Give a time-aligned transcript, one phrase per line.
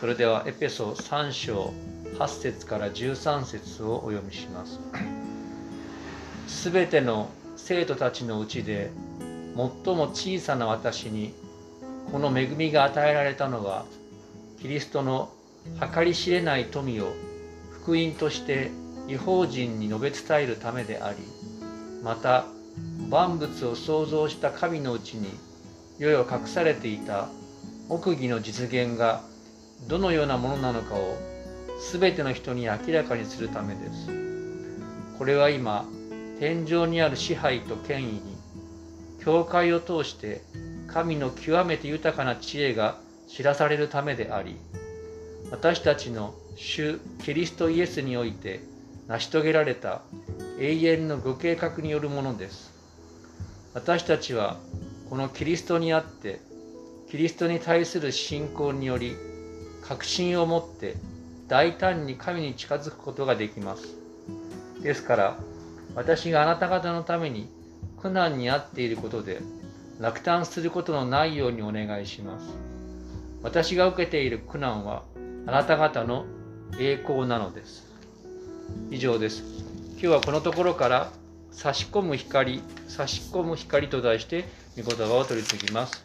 [0.00, 1.74] それではエペソ3章
[2.18, 4.80] 8節から13節をお読みします。
[6.48, 8.90] すべての生徒たちのうちで
[9.54, 11.34] 最も小さな私に
[12.10, 13.84] この恵みが与えられたのは
[14.62, 15.30] キリストの
[15.94, 17.12] 計り知れない富を
[17.70, 18.70] 福音として
[19.06, 21.18] 違法人に述べ伝えるためであり
[22.02, 22.46] また
[23.10, 25.28] 万物を創造した神のうちに
[25.98, 27.28] 世々隠されていた
[27.90, 29.28] 奥義の実現が
[29.88, 31.16] どのようなものなのかを
[31.92, 34.20] 全ての人に明らかにするためです。
[35.20, 35.86] これは今
[36.38, 38.22] 天井にある支配と権威に
[39.22, 40.40] 教会を通して
[40.86, 42.96] 神の極めて豊かな知恵が
[43.28, 44.56] 知らされるためであり
[45.50, 48.60] 私たちの主キリストイエスにおいて
[49.08, 50.00] 成し遂げられた
[50.58, 52.72] 永遠のご計画によるものです
[53.74, 54.56] 私たちは
[55.10, 56.40] このキリストにあって
[57.10, 59.14] キリストに対する信仰により
[59.90, 60.94] 確信を持って
[61.48, 63.88] 大胆に神に近づくことができます
[64.80, 65.36] ですから
[65.96, 67.48] 私があなた方のために
[68.00, 69.40] 苦難に遭っていることで
[69.98, 72.46] 落胆することのないようにお願いします。
[73.42, 75.02] 私が受けている苦難は
[75.46, 76.24] あなた方の
[76.78, 77.86] 栄光なのです。
[78.90, 79.42] 以上です。
[79.92, 81.10] 今日はこのところから
[81.50, 84.46] 差し込む光、差し込む光と題して
[84.78, 86.02] 御言葉を取り次ぎます。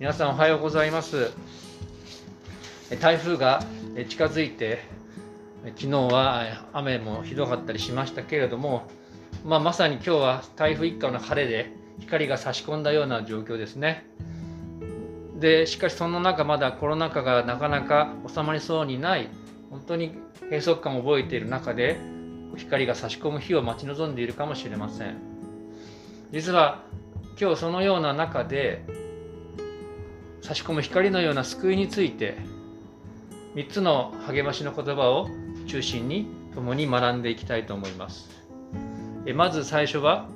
[0.00, 1.30] 皆さんおはようございます。
[2.96, 3.62] 台風が
[4.08, 4.82] 近づいて、
[5.76, 8.88] 昨日は雨もひどかったりしましたけれども、
[9.44, 14.06] まあ、まさに今日は台風一過の晴れで光が差し込んだような状況ですね。
[15.38, 19.28] でしかしその中まだコロナ禍がなかなか収まりそうにない
[19.70, 20.18] 本当に
[20.50, 21.98] 閉塞感を覚えている中で
[22.56, 25.16] 光が差し込む日を待ち望んでいるかもしれません
[26.32, 26.82] 実は
[27.40, 28.84] 今日そのような中で
[30.42, 32.36] 差し込む光のような救いについて
[33.58, 35.28] 3つの励ましの言葉を
[35.66, 38.30] 中心に共に学んでいきたいと思います。
[39.34, 40.28] まず最初は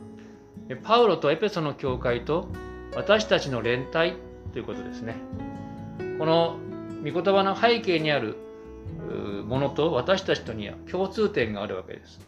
[0.82, 2.48] パウロとエペソの教会と
[2.96, 4.14] 私たちの連帯
[4.52, 5.14] ということですね。
[6.18, 6.56] この
[7.04, 8.38] 御言葉の背景にある
[9.46, 12.20] ものと私たちとには共通点があるわけです。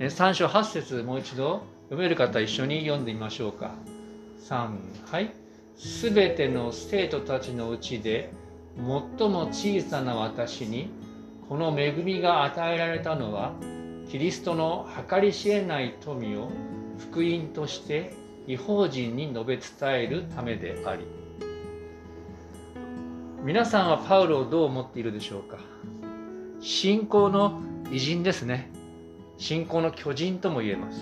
[0.00, 3.70] 3章8節もう一度読める方一緒に読んでみましょうか。
[4.48, 5.32] 3はい。
[5.76, 8.32] すべての生徒たちのうちで
[8.76, 10.90] 最も小さな私に
[11.48, 13.52] この恵みが与えられたのは
[14.08, 16.50] キリストの計り知れない富を
[16.98, 18.14] 福音として
[18.46, 19.64] 違法人に述べ伝
[20.02, 21.06] えるためであり。
[23.44, 25.58] 皆さんはパウロをどう思っているでしょうか？
[26.60, 28.70] 信仰の偉人ですね。
[29.36, 31.00] 信仰の巨人とも言えます。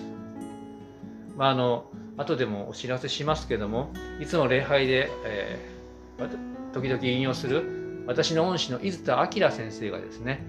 [1.36, 1.84] まああの
[2.16, 10.46] 後でもお知らせしますけどもいつも礼拝で、えー、時々引用する私の恩師の伊豆田明先生がですね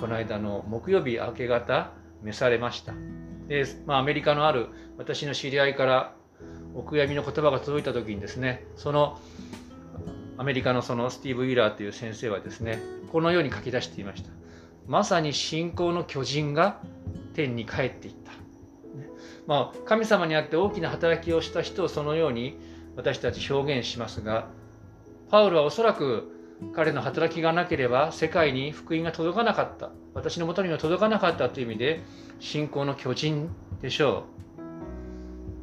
[0.00, 1.92] この間の木曜日明け方
[2.22, 2.94] 召されました。
[3.48, 6.14] で、まあ、アメリカのある私の知り合いから
[6.74, 9.18] お悔やみの言葉が届いた時にですねその
[10.38, 12.80] アメリカのそのスティーブ・ウィラーという先生はですね
[13.12, 14.30] このように書き出していました。
[14.86, 16.80] まさに信仰の巨人が
[17.34, 18.32] 天に帰っていった、
[19.46, 22.58] まあ、神様にあって大きな働きをした人をそのように
[22.96, 24.48] 私たち表現しますが
[25.34, 26.30] パウロはおそらく
[26.76, 29.90] 彼の働きがなければ世界に福音が届かなかった。
[30.14, 32.02] 私のもとには届かなかったという意味で
[32.38, 33.50] 信仰の巨人
[33.82, 34.26] でしょ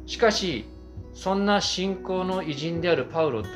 [0.04, 0.10] う。
[0.10, 0.66] しかし
[1.14, 3.48] そんな信仰の偉人であるパウロと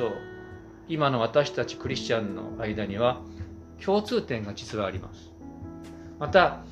[0.88, 3.21] 今の私たちクリスチャンの間には
[3.84, 5.34] 共通点が実はあります。
[6.19, 6.65] また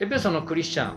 [0.00, 0.96] エペソのクリスチャン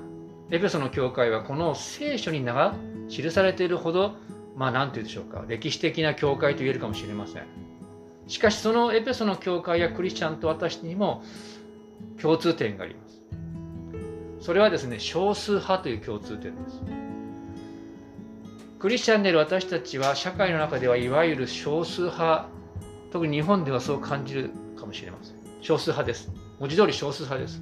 [0.50, 2.73] エペソの教会はこの聖書に名が
[3.09, 4.16] 記されているほど
[4.56, 5.45] まあ何て言うでしょうか。
[5.47, 7.44] 歴史的な教会と言えるかもしれません。
[8.28, 11.23] しかしそのエペソの教会やクリスチャンと私にも
[12.22, 13.22] 共通点があります。
[14.40, 16.81] それはですね少数派という共通点です。
[18.79, 22.47] クリスチャンである私たちは社会の中ではいわゆる少数派
[23.11, 25.35] 特に日本ではそう感じるかもしれません。
[25.61, 26.31] 少数派です。
[26.59, 27.61] 文字通り少数派です。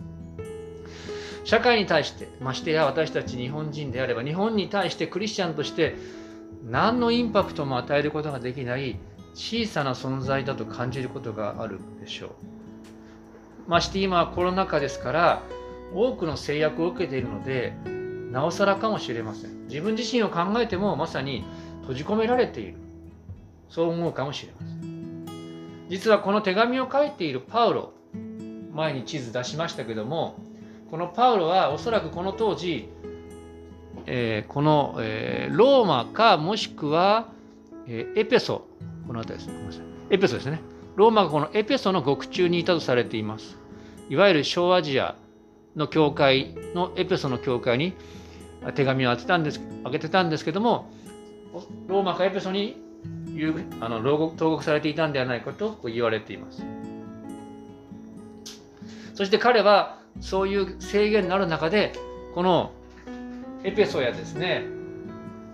[1.44, 5.96] 社会に対してましてや私たち日本人であれば日本に対してクリスチャンとして
[6.64, 9.00] 何のインパクトも与えることができない
[9.34, 12.30] 小さな存在だと感じることがあるでしょう。
[13.68, 15.44] まして今はコロナ禍ですから
[15.94, 17.74] 多くの制約を受けているので
[18.32, 19.68] なおさらかもしれません。
[19.68, 21.46] 自分自身を考えてもまさに
[21.82, 22.76] 閉じ込められている。
[23.70, 25.26] そう思うかもしれません。
[25.90, 27.94] 実はこの手紙を書いているパウロ、
[28.74, 30.40] 前に地図出しましたけども、
[30.92, 32.90] このパウロはおそらくこの当時
[34.12, 37.28] えー、この、えー、ローマかもしくは、
[37.88, 38.66] えー、エペソ
[39.06, 39.56] この辺りです。
[39.56, 39.84] ごめんなさい。
[40.10, 40.62] エペソですね。
[40.96, 43.60] ローマがこのエペソの獄中にいたとされています。
[44.10, 45.16] いわゆる小アジア
[45.76, 47.94] の教会のエペソの教会に
[48.74, 50.92] 手紙を当てたんです開けてたんですけども、
[51.88, 52.78] ローマかエペソに
[53.80, 56.66] あの牢獄投獄されていたんではないかと言われています。
[59.14, 61.94] そして彼はそういう制限のある中で
[62.34, 62.72] この
[63.64, 64.64] エペソやですね。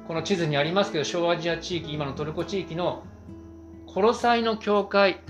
[0.07, 3.03] この地図にありますけど小アジア地域今のトルコ地域の
[3.87, 5.21] コロサイの教会。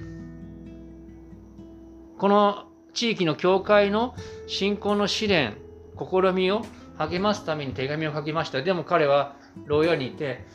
[2.18, 4.16] この地域の教会の
[4.48, 5.58] 信仰の試練
[5.98, 6.66] 試みを
[6.98, 8.62] 励ますために手紙を書きました。
[8.62, 9.36] でも彼は
[9.66, 10.46] 牢屋にいて、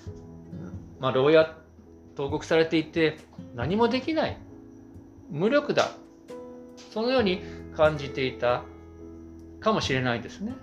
[0.99, 1.56] まあ、牢屋
[2.16, 3.19] 投獄されていて
[3.55, 4.37] 何もできない。
[5.31, 5.93] 無力だ。
[6.93, 7.40] そのように
[7.75, 8.64] 感じていた
[9.61, 10.55] かもしれないですね。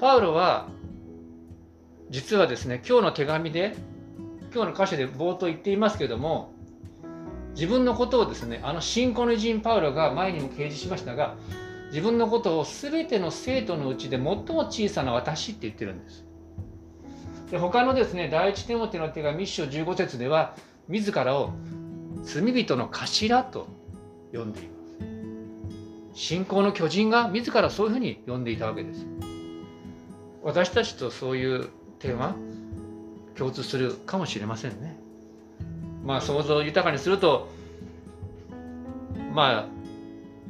[0.00, 0.66] パウロは
[2.08, 3.76] 実はですね今日の手紙で
[4.52, 6.54] 今日の箇所で冒頭言っていますけども
[7.54, 11.36] 自分のことをですねあの信仰の偉人パウロが前にも掲示しましたが
[11.88, 16.24] 自分のことを全ての生徒のうちで最も小さな私って言ってるんです。
[17.50, 20.54] で他のですね第一手モての手紙1章15節では
[20.88, 21.52] 自らを
[22.22, 23.66] 罪人の頭と
[24.32, 24.70] 呼んでいま
[26.14, 26.18] す。
[26.18, 29.04] 信仰の巨人が自らそういうふうに呼んでいたわけです。
[30.42, 32.34] 私たちとそういう点は
[33.36, 34.98] 共通するかもしれませんね。
[36.04, 37.48] まあ想像豊かにすると
[39.32, 39.66] まあ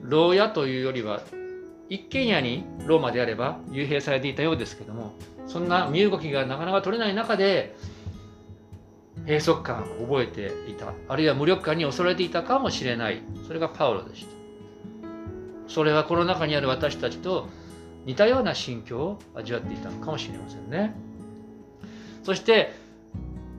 [0.02, 1.22] 牢屋というよりは
[1.88, 5.12] 一軒家にローマであれば幽閉されていたようですけども
[5.46, 7.76] そんな身動きがなかなか取れない中で
[9.26, 14.30] 閉塞感を覚えていたあるいは無力感に恐れていたかもしれないそれがパウロでした
[15.68, 17.48] それはこの中にある私たちと
[18.06, 20.94] 似たような心境を味わっていたのかもしれませんね。
[22.22, 22.72] そして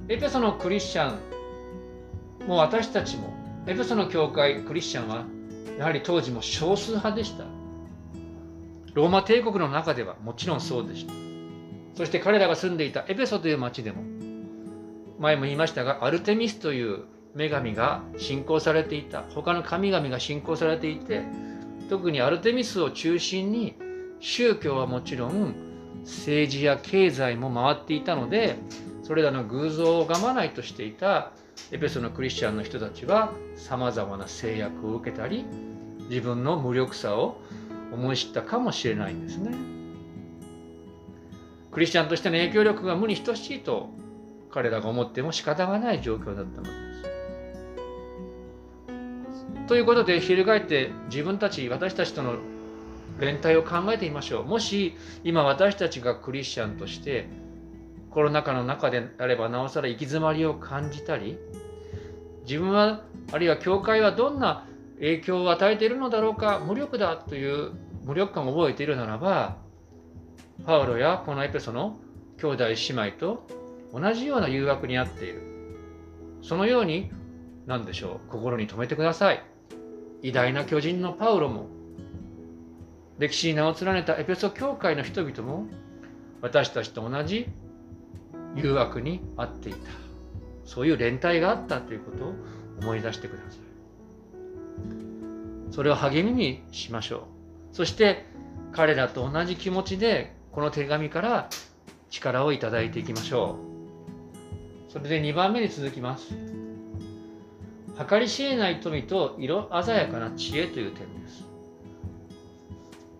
[0.07, 3.33] エペソのクリスチャンもう私たちも
[3.67, 5.25] エペソの教会クリスチャンは
[5.77, 7.45] やはり当時も少数派でした。
[8.93, 11.13] ローマ帝国の中ではもちろんそうでした。
[11.95, 14.03] そして彼らが住んでいたエペソという町でも
[15.19, 17.05] 前も言いましたがアルテミスという
[17.35, 19.23] 女神が信仰されていた。
[19.33, 21.23] 他の神々が信仰されていて
[21.89, 23.75] 特にアルテミスを中心に
[24.21, 25.55] 宗教はもちろん
[26.03, 28.55] 政治や経済も回っていたので
[29.03, 31.31] それらの偶像を我まないとしていた
[31.71, 35.45] エペソのクリスチャンの人たちはさまざまな制約を受けたり
[36.09, 37.41] 自分の無力さを
[37.91, 39.51] 思い知ったかもしれないんですね。
[41.71, 43.89] クリスチャンとしての影響力が無に等しいと
[44.51, 46.81] 彼らが思っても仕方がない状況だったのです。
[49.67, 52.35] ということで翻って自分たち私たちとの
[53.19, 54.45] 連帯を考えてみましょう。
[54.45, 57.27] もし今私たちがクリスチャンとして
[58.09, 61.37] コロナ禍の中であればなおさら行き詰まりを感じたり
[62.43, 64.65] 自分はあるいは教会はどんな
[64.95, 67.71] 影響を与えているのだろうか無力だという
[68.03, 69.57] 無力感を覚えているならば
[70.65, 71.97] パウロやこのエペソの
[72.37, 73.47] 兄弟姉妹と
[73.93, 75.41] 同じような誘惑にあっている
[76.41, 77.11] そのように
[77.65, 79.43] 何でしょう心に留めてください
[80.21, 81.67] 偉大な巨人のパウロも
[83.21, 85.67] 歴史に名を連ねたエペソ教会の人々も
[86.41, 87.47] 私たちと同じ
[88.55, 89.77] 誘惑にあっていた。
[90.65, 92.33] そういう連帯があったということを
[92.81, 93.59] 思い出してください。
[95.71, 97.27] それを励みにしましょ
[97.71, 97.75] う。
[97.75, 98.25] そして
[98.71, 101.47] 彼らと同じ気持ちでこの手紙から
[102.09, 103.59] 力をいただいていきましょ
[104.89, 104.91] う。
[104.91, 106.33] それで2番目に続きます。
[108.09, 111.40] 計り知れない富と色鮮やかな知恵という点です。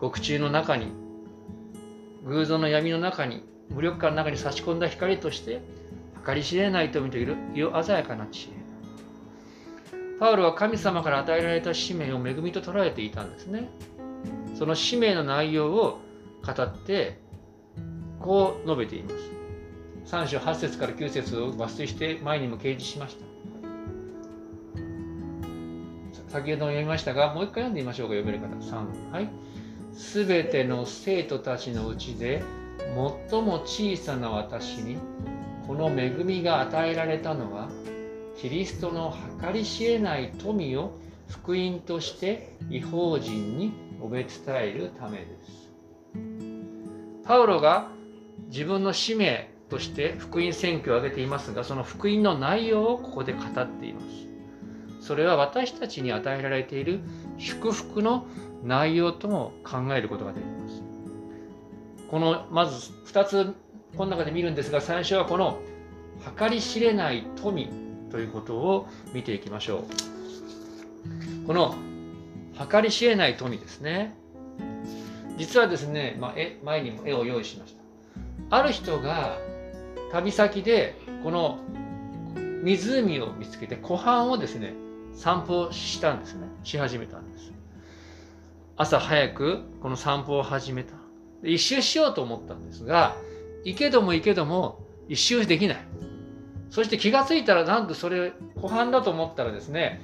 [0.02, 0.92] 獄中の中に
[2.26, 5.62] 偶像の闇の中に無力感の中に差し込んだ光として
[6.26, 8.62] 計り知れない富と色鮮やかな知恵
[10.20, 13.70] パウロは神様から与えられた使命を恵みと捉えていたんですね。
[14.54, 16.00] その使命の内容を
[16.46, 17.20] 語って
[18.20, 19.16] こう述べています。
[20.16, 23.26] 3章8節から9節を抜粋して前にも掲示しました。
[26.30, 28.48] 先ほども読みましたが、もう一回読んでみましょうか、読める方。
[28.56, 29.12] 3。
[29.12, 29.30] はい。
[29.94, 32.44] すべての生徒たちのうちで
[33.30, 34.98] 最も小さな私に
[35.68, 37.70] この恵みが与えられたのは
[38.38, 43.72] キリストの計り知れない富を福音として違法人に
[44.02, 45.72] 述べ伝えるためです。
[47.24, 47.90] パウロが
[48.48, 55.06] 自分の使命として福音宣教を挙げていますが、その福音の内容をここで語っています。
[55.06, 57.00] それは私たちに与えられている
[57.38, 58.26] 祝福の
[58.64, 60.84] 内容とも考えることができます。
[62.10, 63.56] このまず2つ
[63.96, 65.60] この中で見るんですが最初はこの
[66.38, 67.70] 計り知れない富
[68.10, 69.86] ということを見ていきましょ
[71.44, 71.48] う。
[71.48, 71.76] この
[72.70, 74.16] 計り知れない富ですね。
[75.38, 77.76] 実はですね、まあ、絵前にも絵を用意しまし
[78.50, 78.58] た。
[78.58, 79.38] ある人が
[80.12, 81.60] 旅先でこの
[82.64, 84.74] 湖を見つけて湖畔をですね
[85.14, 86.48] 散歩したんですね。
[86.64, 87.52] し始めたんです。
[88.78, 90.94] 朝早くこの散歩を始めた。
[91.44, 93.16] 一周しようと思ったんですが
[93.64, 95.78] 行けども行けども一周できない。
[96.70, 100.02] そして気がついたらなんとそれ湖畔だと思ったらですね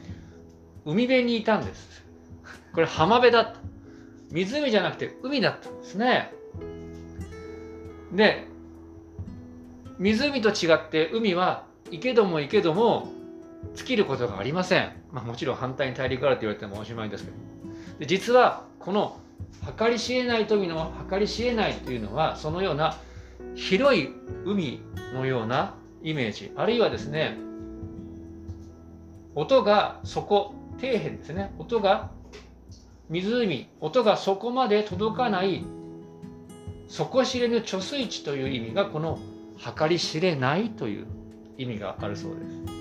[0.85, 2.05] 海辺にいたんです。
[2.73, 3.59] これ浜辺だった。
[4.31, 6.33] 湖じゃなくて海だったんですね。
[8.11, 8.47] で
[9.99, 13.11] 湖と違って海は行けども行けども
[13.75, 17.37] 尽きることがありません、まあ、もちろん反対に大陸あると言われてもおしまいですけど。
[17.99, 19.19] で実はこの
[19.77, 22.97] 計り知れない富の計り知れないというのはそのような
[23.55, 24.09] 広い
[24.45, 24.81] 海
[25.13, 26.51] のようなイメージ。
[26.55, 27.37] あるいはですね
[29.35, 31.53] 音が底底辺ですね。
[31.57, 32.11] 音が
[33.09, 33.67] 湖。
[33.79, 35.65] 音がそこまで届かない
[36.87, 39.19] 底知れぬ貯水池という意味がこの
[39.77, 41.07] 計り知れないという
[41.57, 42.77] 意味があるそうです。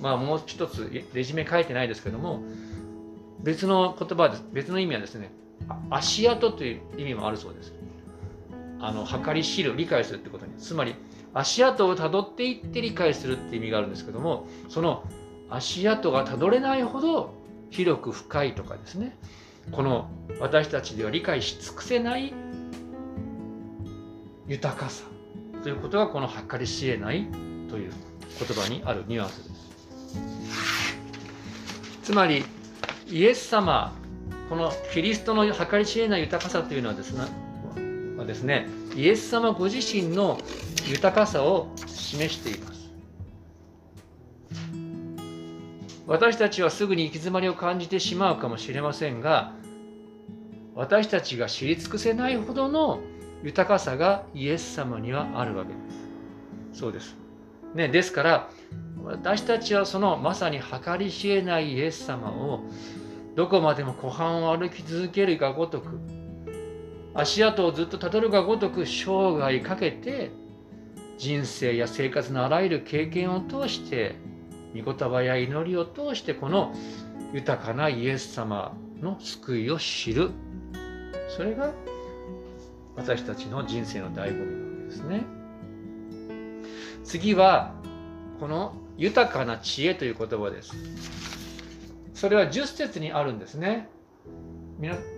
[0.00, 2.42] まあもう一つレジュメ書いてないですけども
[3.42, 4.44] 別の言葉です。
[4.52, 5.32] 別の意味はですね
[5.90, 7.72] 足跡という意味もあるそうです。
[8.80, 10.96] あの計り知る理解するってことにつまり
[11.34, 15.04] 足跡をたどっていって理解するって意味があるんですけどもその
[15.50, 17.32] 足跡がたどれないほど
[17.70, 19.16] 広く深いとかですね
[19.70, 22.34] この私たちでは理解し尽くせない
[24.48, 25.04] 豊かさ
[25.62, 27.28] ということがこの計り知れない
[27.70, 27.92] という
[28.38, 29.62] 言葉にあるニュアンスです。
[32.02, 32.44] つまり
[33.12, 33.92] イエス様
[34.48, 37.26] このキリストの計り知れない豊かさというのはですね
[38.16, 38.66] はですね
[38.96, 40.38] イエス様ご自身の
[40.88, 42.90] 豊かさを示しています。
[46.06, 49.52] 私たちはすぐに行き詰まりを感じてしまうかもしれませんが
[50.74, 53.00] 私たちが知り尽くせないほどの
[53.42, 55.78] 豊かさがイエス様にはあるわけで
[56.72, 56.80] す。
[56.80, 57.14] そうです。
[57.74, 58.50] ねですから
[59.04, 62.62] 私たちはそのまさに計り知れないイエス様を
[63.34, 65.98] どこまでも湖畔を歩き続けるがごとく
[67.14, 70.30] 足跡をずっとたどるがごとく生涯かけて
[71.18, 74.16] 人生や生活のあらゆる経験を通して
[74.74, 76.74] 御言葉や祈りを通してこの
[77.32, 80.30] 豊かなイエス様の救いを知る
[81.28, 81.72] それが
[82.96, 85.24] 私たちの人生の醍醐味なわけですね
[87.04, 87.74] 次は
[88.40, 91.41] この豊かな知恵という言葉です。
[92.22, 93.88] それは10節にあるんですね。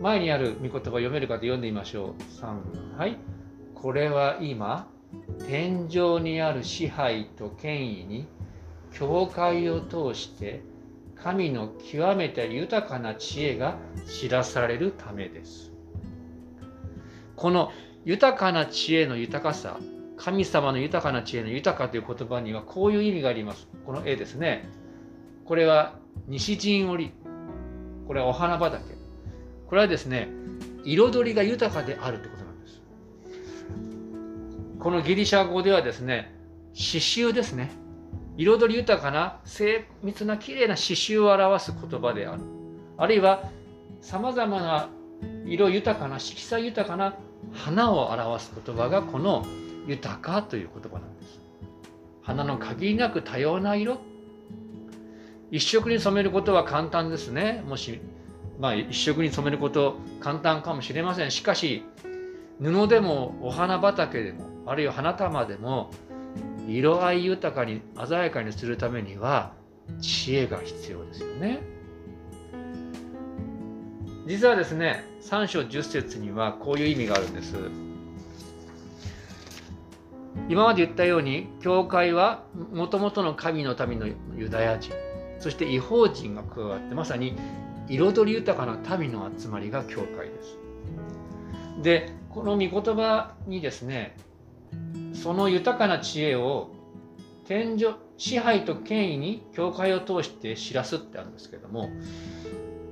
[0.01, 2.23] 前にある御言葉読めるかと読んでみましょう。
[2.41, 3.19] 3はい。
[3.75, 4.89] これは今、
[5.47, 8.27] 天井にある支配と権威に、
[8.91, 10.63] 教会を通して
[11.15, 13.77] 神の極めて豊かな知恵が
[14.09, 15.75] 知らされるためです。
[17.37, 17.71] この
[18.07, 19.79] 豊かな知恵の豊かさ
[20.17, 23.69] 神様の豊かな知恵の豊かという言葉にはこういう意味があります。
[23.85, 24.67] この絵ですね。
[25.45, 27.13] これは西陣織。
[28.07, 28.83] これはお花畑。
[29.67, 30.29] これはですね、
[30.85, 32.83] 彩りが豊かであるということなんです。
[34.79, 36.35] このギリシャ語ではですね、
[36.73, 37.71] 刺繍ですね。
[38.37, 42.43] 彩り豊かな精密な綺麗な刺繍を表す言葉である。
[42.97, 43.45] あるいは、
[44.01, 44.89] さまざまな
[45.47, 47.17] 色豊かな色彩豊かな
[47.53, 49.45] 花を表す言葉がこの
[49.87, 51.41] 豊かという言葉なんです
[52.23, 53.99] 花の限りなく多様な色
[55.55, 57.63] 一色に染めることは簡単ですね。
[57.69, 58.01] もし
[58.59, 61.31] まあ一色に染めること簡単かもしれません。
[61.31, 61.85] しかし
[62.61, 65.93] 布でもお花畑でもあるいは花束でも
[66.67, 69.53] 色合い豊かに鮮やかにするためには
[70.01, 71.61] 知恵が必要ですよね。
[74.27, 77.55] 実はですね3章10節にはこういう意味があるんです。
[80.49, 82.43] 今まで言ったように教会は
[82.73, 84.93] もともとの神の民のユダヤ人。
[85.45, 87.37] そして違法人が加わってまさに
[87.87, 90.57] 彩り豊かな民の集まりが教会です。
[91.83, 94.17] でこの御言葉にですね
[95.13, 96.71] その豊かな知恵を
[97.47, 101.91] 天井支配と権威に教会を通して知らすってあるんですけども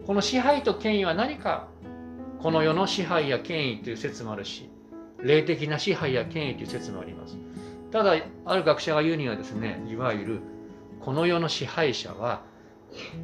[0.07, 1.69] この支配と権威は何か
[2.43, 4.69] この世の支配や権威という説もあるし
[5.23, 7.39] 霊的な支配や権威という説もあります。
[7.91, 8.15] ただ、
[8.47, 10.41] ある学者が言うにはですね、いわゆる
[11.05, 12.43] この世の支配者は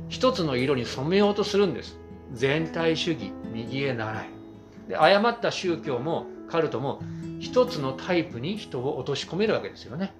[0.08, 1.99] 一つの色に染めようとするんです。
[2.32, 4.28] 全体主義、右へ習い。
[4.88, 7.00] で誤った宗教もカルトも
[7.40, 10.12] 一つのタイプに人を落とし込めるわけですよね。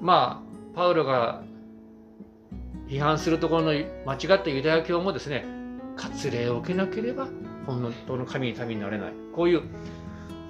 [0.00, 1.42] まあパウロが
[2.88, 3.82] 批判するところの間
[4.14, 5.44] 違ったユダヤ教もですね
[5.96, 7.28] 割礼を受けなければ
[7.66, 9.62] 本当の神に民になれないこういう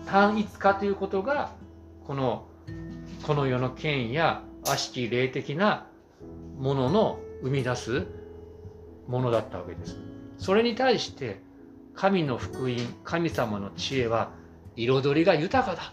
[0.07, 1.53] 単一化ということが
[2.07, 2.47] この
[3.23, 5.87] この世の権威や悪しき霊的な
[6.59, 8.07] ものの生み出す
[9.07, 9.97] ものだったわけです。
[10.38, 11.41] それに対して
[11.95, 14.31] 神の福音神様の知恵は
[14.77, 15.93] 彩りが豊かだ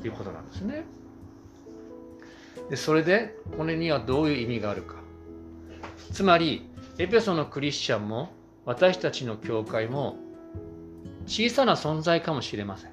[0.00, 0.84] ということなんですね。
[2.68, 4.96] でそれでこれにはどういう意味があるか。
[6.12, 8.30] つまりエペソのクリスチャンも
[8.64, 10.16] 私たちの教会も
[11.26, 12.90] 小さな存在かもしれません。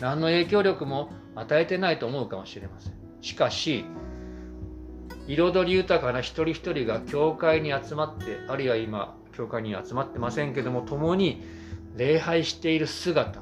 [0.00, 3.01] 何の影響力も与えてないと思うかもしれません。
[3.22, 3.86] しかし、
[5.28, 11.42] 彩り豊かな一人一人が教会に集まって、あるいは今、教会に集まってませんけども、共に
[11.96, 13.40] 礼拝している姿、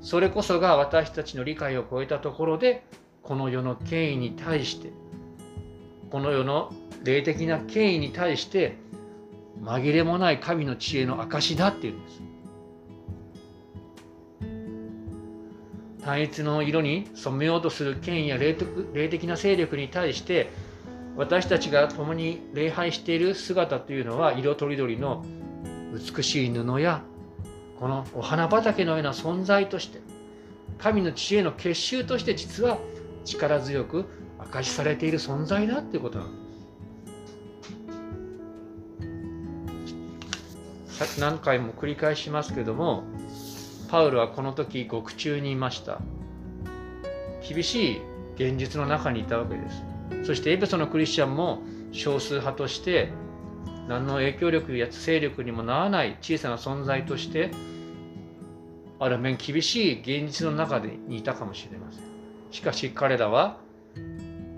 [0.00, 2.84] それこそが私たちの理解を超えたところで、
[3.22, 4.90] この世の権威に対して、
[6.10, 6.72] この世の
[7.04, 8.78] 霊的な権威に対して、
[9.62, 12.27] 紛れもない神の知恵の証だっていうんです。
[16.08, 20.48] 単一の色に染めようとする権威や霊的な勢力に対して
[21.16, 25.22] 私たちが共に礼拝している姿というのは色とりどりの
[25.92, 27.02] 美しい布や
[27.78, 30.00] このお花畑のような存在として
[30.78, 32.78] 神の知恵の結集として実は
[33.26, 34.06] 力強く
[34.38, 36.28] 明かしされている存在だということなん
[40.96, 41.20] です。
[41.20, 43.04] 何回も繰り返しますけども
[43.88, 45.98] パウロはこの時獄中にいました。
[47.48, 48.00] 厳しい
[48.36, 49.82] 現実の中にいたわけです。
[50.26, 53.10] そしてエペソのクリスチャンも少数派として
[53.88, 57.50] 何の影響力や勢力にもならない小さな存在として
[59.00, 62.04] ある面厳しい現実の中にいたかもしれません。
[62.50, 63.58] しかし彼らは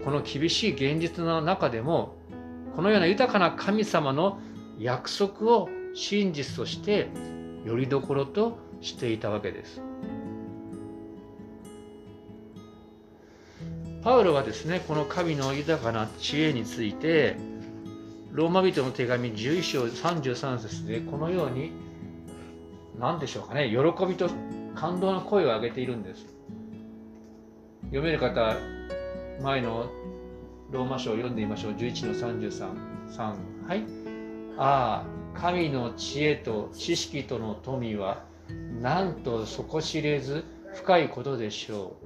[0.04, 2.16] この厳しい現実の中でも
[2.74, 4.40] このような豊かな神様の
[4.78, 7.08] 約束を真実として
[7.64, 9.80] よりどころとしていたわけです。
[14.02, 17.36] パウロはですねこの神の豊かな知恵について
[18.32, 21.72] ローマ人の手紙11章33節でこのように
[22.98, 24.30] 何でしょうかね喜びと
[24.74, 26.26] 感動の声を上げているんです。
[27.84, 28.56] 読める方
[29.42, 29.90] 前の
[30.70, 31.72] ローマ書を読んでみましょう。
[31.72, 33.84] 11の33 3はい。
[34.56, 38.24] ああ神の知恵と知識との富は
[38.80, 41.96] なんと底知れず深いことでしょ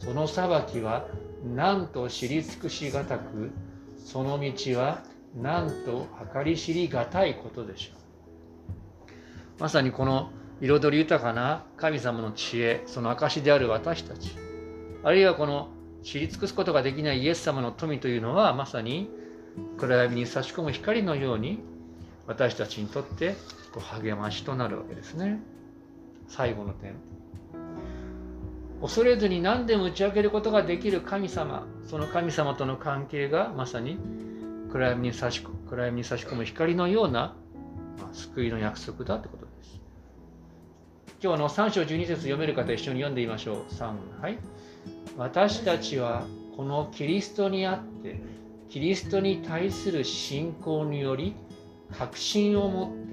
[0.00, 0.04] う。
[0.04, 1.08] その裁きは
[1.54, 3.50] なんと知り尽くしがたく、
[4.04, 5.02] その道は
[5.34, 8.04] なんと計り知りがたいことでしょう。
[9.60, 14.36] まさにこの彩り豊かな神様の知恵、その証である私たち、
[15.02, 15.68] あるいはこの
[16.02, 19.10] 知り尽くすことができないイエス様の富というのはまさに
[19.78, 21.60] 暗闇に差し込む光のように
[22.26, 23.36] 私たちにとって
[24.00, 25.40] 励ましとなるわけですね。
[26.28, 26.94] 最後の点。
[28.80, 31.66] 恐れずに何でも打ち明けることができる神様。
[31.86, 33.98] その神様との関係がまさに
[34.70, 37.34] 暗闇に差し暗闇に差し込む光のような、
[37.98, 39.80] まあ、救いの約束だってことです。
[41.22, 43.72] 今日の3章12節読める方一緒に読んでみましょう。
[43.72, 44.38] 3はい。
[45.16, 46.24] 私たちは
[46.56, 48.20] このキリストにあって
[48.68, 51.34] キリストに対する信仰により
[51.96, 53.03] 確信を持って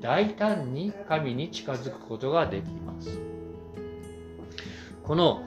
[0.00, 3.18] 大胆に神に近づくことができます。
[5.02, 5.42] この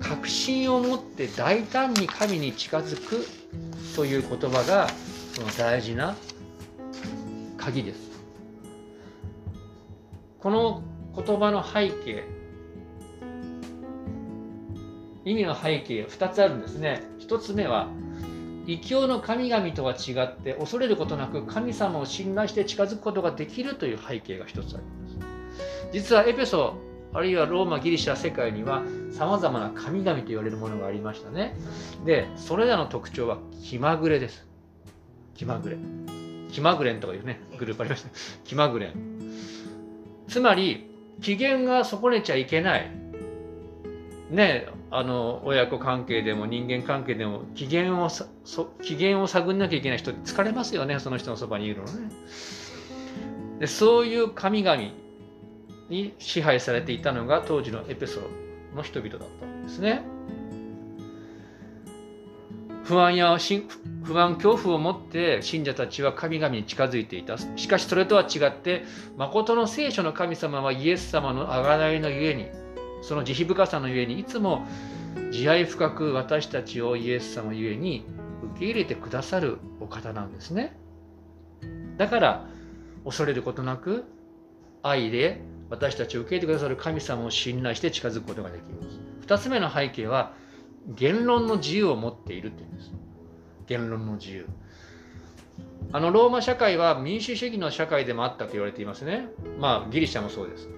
[0.00, 3.26] 確信を持って大胆に神に近づく
[3.96, 4.88] という言葉が
[5.34, 6.14] その大事な
[7.56, 8.10] 鍵です。
[10.40, 10.82] この
[11.16, 12.24] 言葉の背景
[15.24, 17.02] 意味の背景2つあるんですね。
[17.20, 17.88] 1つ目は
[18.66, 25.18] 異教の神々とは違って恐れることなく神様を信頼して近づくことができるという背景が一つあります。
[25.92, 26.74] 実はエペソ
[27.12, 31.56] あるいはローマギリシャ世界にはさまざまな神々と言われるものがありましたね。
[32.04, 34.46] でそれらの特徴は気まぐれです。
[35.34, 35.76] 気まぐれ。
[36.50, 38.08] 気まぐれんとかいうねグループありました。
[38.44, 38.92] 気まぐれん。
[40.26, 43.03] つまり機嫌が損ねちゃいけない。
[44.30, 48.26] ねあの親子関係でも人間関係でも機嫌をそ
[48.82, 52.10] 機嫌を探んなきゃいけない人疲れますよねその人のそばにいるのね。
[53.60, 54.82] でそういう神々
[55.88, 58.20] に支配されていたのが当時のエペソ
[58.74, 60.02] の人々だったんですね。
[62.84, 63.38] 不安や
[64.02, 67.38] 不安恐怖を持って信者たちは神々に近づいていた。
[67.38, 68.84] しかしそれとは違って
[69.16, 72.48] 誠の聖書の神様はイエス様の贖いのゆえに
[73.04, 74.66] その慈悲深さのゆえにいつも
[75.30, 78.06] 慈愛深く私たちをイエス様ゆえに
[78.54, 80.74] 受け入れてくださるお方なんですね。
[81.98, 82.46] だから
[83.04, 84.04] 恐れることなく
[84.82, 89.00] 愛で私たちを受け入れてくださる神様を信頼して近づくことができます。
[89.26, 90.32] 2つ目の背景は
[90.88, 92.90] 言論の自由を持っているっていうんです。
[93.66, 94.46] 言論の自由。
[95.92, 99.28] あのローマ社会は民主主義の社会でもあったと言われていますね。
[99.58, 100.68] まあギリシャもそうです。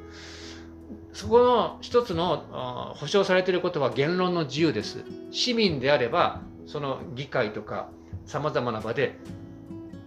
[1.16, 5.02] そこの一つの保障されていることは言論の自由です。
[5.30, 7.88] 市民であればその議会とか
[8.26, 9.16] さまざまな場で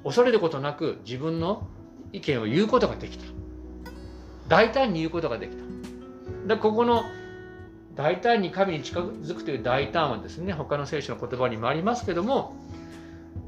[0.03, 1.67] 恐れることなく自分の
[2.13, 3.25] 意見を言うことができた。
[4.47, 5.63] 大胆に言うことができた。
[6.47, 7.01] でここの
[7.95, 12.55] 大胆に神に近づくという大胆はですね他の聖書の言葉にもありますけども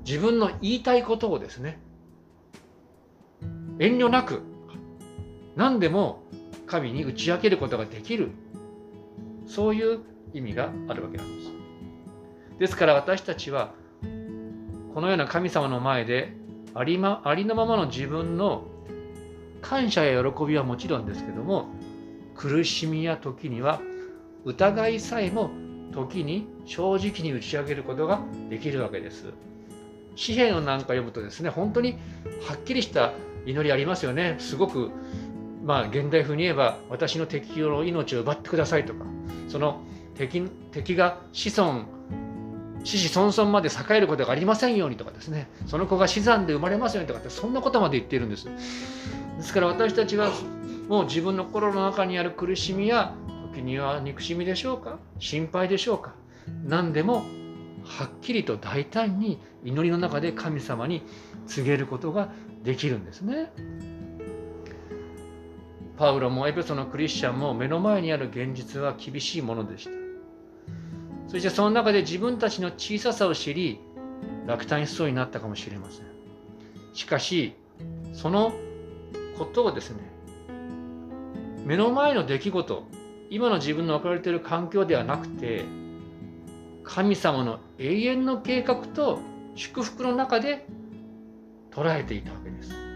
[0.03, 1.79] 自分の言いたいことをですね
[3.77, 4.41] 遠慮なく
[5.55, 6.23] 何でも
[6.71, 8.31] 神に打ち明けることができる。
[9.45, 9.99] そういう
[10.33, 11.51] 意味があるわけなんです。
[12.59, 13.73] ですから私たちは
[14.93, 16.33] このような神様の前で
[16.73, 18.63] あり,、ま、ありのままの自分の
[19.61, 21.67] 感謝や喜びはもちろんですけども
[22.35, 23.81] 苦しみや時には
[24.45, 25.51] 疑いさえも
[25.91, 29.33] 時に正直に打ち上げることができるわけです。
[30.15, 31.93] 詩篇をなんか読むとですね本当に
[32.47, 33.13] はっきりした
[33.45, 34.35] 祈りありますよね。
[34.39, 34.91] すごく
[35.63, 39.05] まあ現代風に言えば私の敵の命を奪ってくださいとか
[39.47, 39.81] その
[40.15, 41.83] 敵敵が子孫
[42.83, 48.51] 子々孫々まで栄えることがありませんようにとかですねその子が死産で生まれますようにとかってそんなことまで言っているんですで
[49.43, 50.31] すから私たちは
[50.87, 53.13] もう自分の心の中にある苦しみや
[53.53, 56.13] 時には憎しみでしょうか心配でしょうか
[56.65, 57.23] 何でも
[57.83, 61.03] はっきりと大胆に祈りの中で神様に
[61.47, 62.29] 告げることが
[62.63, 63.51] できるんですね。
[65.97, 69.91] パウロもエペソのクリスチャンも目の前にある現実は厳しいものでした。
[71.27, 73.79] そしてその中で自分たちの小ささを知り
[74.45, 76.05] 落胆しそうになったかもしれません。
[76.93, 77.55] しかし
[78.13, 78.51] その
[79.37, 79.99] ことをですね
[81.65, 82.87] 目の前の出来事
[83.29, 85.63] 今の自分の置かれている環境ではなくて
[86.83, 89.19] 神様の永遠の計画と
[89.55, 90.65] 祝福の中で
[91.71, 92.90] 捉えていたわけです。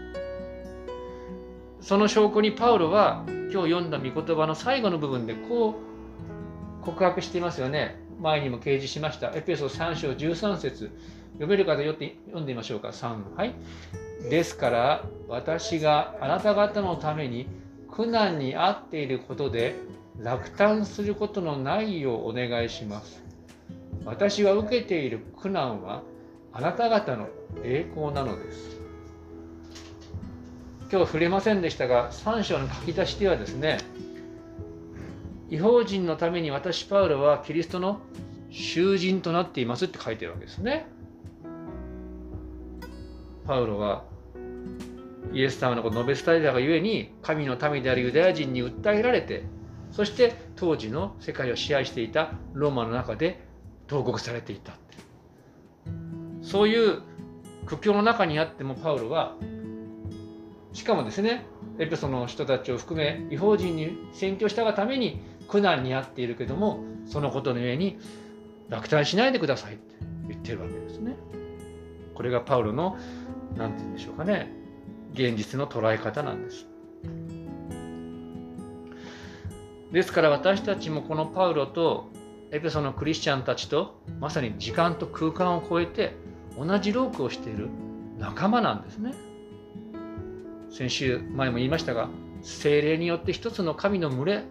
[1.86, 5.76] その証拠にパウロは今日読んだ御言葉の最後の部分でこ
[6.80, 8.02] う告白していますよね。
[8.20, 9.30] 前にも掲示しました。
[9.36, 10.90] エペソ3章13節
[11.34, 12.88] 読める方よって読んでみましょうか。
[12.88, 13.36] 3。
[13.36, 13.54] はい。
[14.28, 17.46] ですから私があなた方のために
[17.88, 19.76] 苦難に遭っていることで
[20.18, 23.22] 落胆することのないようお願いします。
[24.04, 26.02] 私が受けている苦難は
[26.52, 27.28] あなた方の
[27.62, 28.85] 栄光なのです。
[30.90, 33.78] 今日触れませんでしたが3章の書き出しではですね
[35.50, 38.00] 違法人のために私パウロはキリストの
[38.50, 40.86] 囚人となっていますって書いてるわけですね。
[43.46, 44.04] パウロは
[45.32, 49.44] イエス様のこと述べ伝えたがゆえに神の民であるユダヤ人に訴えられて
[49.92, 53.40] そして当時の世界を支配していたローマの中で
[53.86, 54.72] 投獄されていた
[56.42, 57.02] そういう
[57.66, 59.36] 苦境の中にあってもパウロは
[60.76, 61.46] しかもですね
[61.78, 67.98] エペソの人たちを含め違法人に宣教したがために苦難に遭っているけどもそのことの上に
[68.68, 69.94] 落胆しないでくださいって
[70.28, 71.16] 言ってるわけですね。
[72.14, 72.98] これがパウロの
[73.56, 74.52] 何て言うんでしょうかね
[75.14, 76.66] 現実の捉え方なんです。
[79.92, 82.10] ですから私たちもこのパウロと
[82.50, 86.16] エペソのクリスチャンたちとまさに時間と空間を超えて
[86.58, 87.70] 同じロークをしている
[88.18, 89.14] 仲間なんですね。
[90.70, 92.08] 先週前も言いましたが
[92.42, 94.44] 精霊によって一つの神の群れ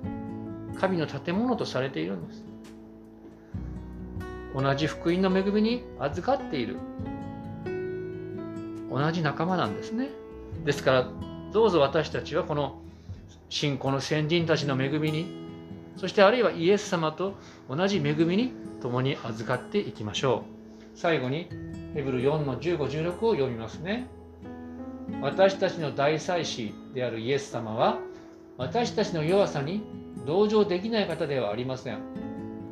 [0.80, 2.43] 神の建物とされているんです。
[4.54, 6.78] 同じ福音の恵みに預かっている
[8.89, 10.10] 同じ仲間なんですね。
[10.63, 11.08] ですから
[11.51, 12.82] どうぞ私たちはこの
[13.49, 15.45] 信仰の先人たちの恵みに
[15.97, 17.36] そしてあるいはイエス様と
[17.69, 20.43] 同じ恵みに共に預かっていきましょ
[20.93, 20.97] う。
[20.97, 21.49] 最後に、
[21.93, 24.08] ヘブル4の15、16を読みますね。
[25.21, 27.99] 私たちの大祭司であるイエス様は、
[28.57, 29.83] 私たちの弱さに
[30.25, 31.99] 同情できない方ではありません。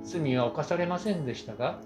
[0.03, 1.79] 罪は犯されませんでしたが、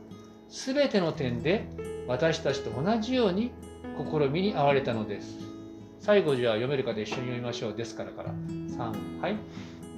[0.49, 1.67] すべての点で
[2.07, 3.51] 私たちと同じように
[3.97, 5.39] 試みに遭われたのです。
[5.99, 7.73] 最後じゃあ読めるかで一緒に読みましょう。
[7.73, 8.31] ですからから。
[8.31, 9.21] 3。
[9.21, 9.35] はい。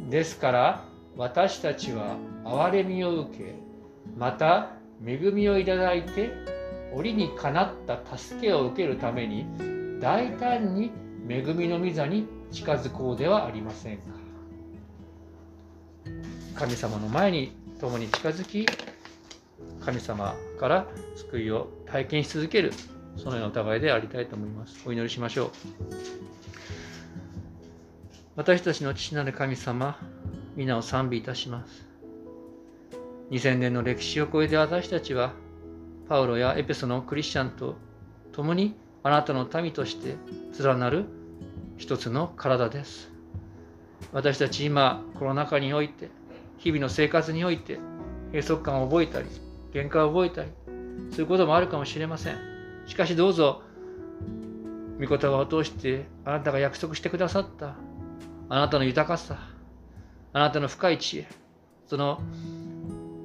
[0.09, 0.85] ですから、
[1.17, 3.55] 私たちは憐れみを受け
[4.17, 4.71] また
[5.05, 6.31] 恵みをいただいて
[6.93, 9.45] 折にかなった助けを受けるために
[9.99, 10.91] 大胆に
[11.27, 14.03] 恵みの御座に近づこうではありませんか。
[16.55, 18.65] 神様の前に共に近づき
[19.79, 22.73] 神様から救いを体験し続ける
[23.17, 24.81] そのような疑いでありたいと思います。
[24.85, 25.51] お祈りしましょう。
[28.35, 29.99] 私たちの父なる神様
[30.55, 31.85] 皆を賛美いたします。
[33.31, 35.33] 2000年の歴史を超えて私たちは
[36.07, 37.75] パウロやエペソのクリスチャンと
[38.31, 40.15] 共にあなたの民として
[40.63, 41.05] 連なる
[41.77, 43.11] 一つの体です。
[44.11, 46.09] 私たち今コロナ禍において
[46.57, 47.79] 日々の生活において
[48.33, 49.27] 閉塞感を覚えたり
[49.71, 50.49] 限界を覚えたり
[51.11, 52.37] そういうこともあるかもしれません。
[52.85, 53.61] しかしどうぞ
[54.99, 57.75] 御言葉を通してあなたが約束してくださった
[58.49, 59.37] あなたの豊かさ
[60.33, 61.27] あなたの深い知恵
[61.87, 62.21] その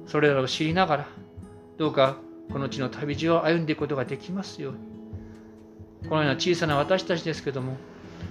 [0.07, 1.07] それらを知りながら
[1.77, 2.17] どうか
[2.51, 4.94] この地の旅路を歩んでいくことができますように。
[6.09, 7.77] このような小さな私たちですけども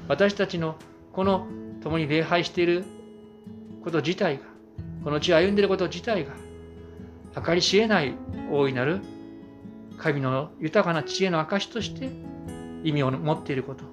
[0.08, 0.76] 私たちの
[1.12, 1.46] この
[1.82, 2.84] 共に礼拝している
[3.82, 4.42] こと自体が
[5.02, 6.32] この地を歩んでいること自体が
[7.42, 8.14] 計り知れない
[8.50, 9.00] 大いなる
[9.98, 12.10] 神の豊かな知恵の証として
[12.82, 13.84] 意味を持っていること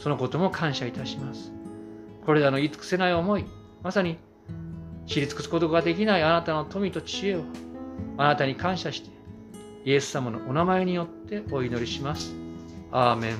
[0.00, 1.52] そのことも感謝いたします
[2.24, 3.44] これらの言い尽くせない思い
[3.82, 4.18] まさに
[5.06, 7.42] 知り尽くすことができないあなたの富と知恵を
[8.18, 9.10] あなたに感謝して
[9.84, 12.47] イエス様のお名前によってお祈りします。
[12.90, 13.36] アーメン。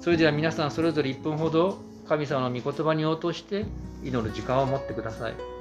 [0.00, 3.64] それでは皆さんそれぞれ1分ほど神様の御言葉に応答して
[4.02, 5.53] 祈る時間を持ってください。